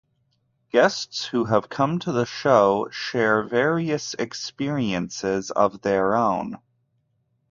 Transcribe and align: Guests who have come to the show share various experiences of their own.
Guests 0.71 1.25
who 1.25 1.45
have 1.45 1.69
come 1.69 1.99
to 1.99 2.11
the 2.11 2.25
show 2.25 2.87
share 2.89 3.43
various 3.43 4.15
experiences 4.15 5.51
of 5.51 5.81
their 5.83 6.15
own. 6.15 6.57